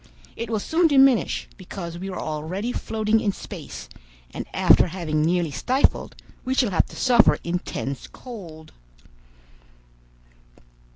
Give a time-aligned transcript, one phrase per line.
[0.35, 3.87] It will soon diminish, because we are already floating in space,
[4.31, 8.71] and after having nearly stifled, we shall have to suffer intense cold.